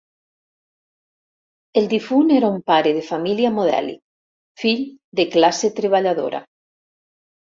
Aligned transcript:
El 1.81 1.89
difunt 1.91 2.31
era 2.37 2.49
un 2.55 2.63
pare 2.71 2.93
de 2.95 3.03
família 3.09 3.51
modèlic, 3.59 3.99
fill 4.63 4.81
de 5.21 5.27
classe 5.35 5.73
treballadora. 5.81 6.41